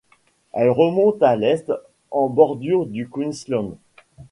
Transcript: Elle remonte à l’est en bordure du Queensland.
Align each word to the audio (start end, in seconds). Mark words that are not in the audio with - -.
Elle 0.53 0.71
remonte 0.71 1.21
à 1.21 1.35
l’est 1.35 1.71
en 2.09 2.27
bordure 2.27 2.87
du 2.87 3.07
Queensland. 3.07 3.77